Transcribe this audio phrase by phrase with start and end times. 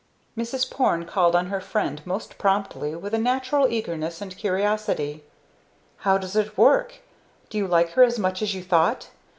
[0.35, 0.71] Mrs.
[0.71, 5.23] Porne called on her friend most promptly, with a natural eagerness and curiosity.
[5.97, 7.01] "How does it work?
[7.51, 9.11] Do you like her as much as you thought?